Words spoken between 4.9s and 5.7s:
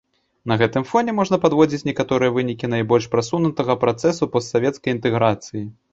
інтэграцыі.